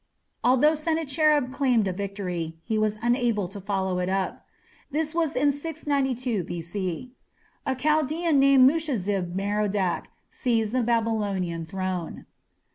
[0.43, 4.47] Although Sennacherib claimed a victory, he was unable to follow it up.
[4.89, 7.11] This was in 692 B.C.
[7.67, 12.25] A Chaldaean named Mushezib Merodach seized the Babylonian throne.